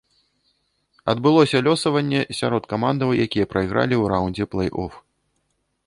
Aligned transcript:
Адбылося 1.13 1.61
лёсаванне 1.67 2.21
сярод 2.39 2.63
камандаў, 2.73 3.09
якія 3.27 3.45
прайгралі 3.53 3.95
ў 4.01 4.05
раўндзе 4.15 4.45
плэй-оф. 4.55 4.93